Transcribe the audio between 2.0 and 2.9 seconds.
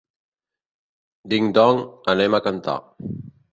anem a cantar.